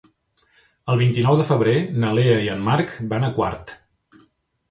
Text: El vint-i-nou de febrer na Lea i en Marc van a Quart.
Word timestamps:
El 0.93 0.95
vint-i-nou 1.01 1.35
de 1.41 1.43
febrer 1.49 1.75
na 2.05 2.11
Lea 2.19 2.39
i 2.45 2.49
en 2.53 2.65
Marc 2.69 2.95
van 3.13 3.27
a 3.27 3.29
Quart. 3.37 3.75